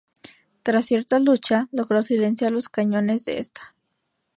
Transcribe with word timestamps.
Tras 0.63 0.87
cierta 0.87 1.19
lucha, 1.19 1.67
logró 1.71 2.01
silenciar 2.01 2.51
los 2.51 2.69
cañones 2.69 3.23
de 3.25 3.37
esta. 3.37 3.75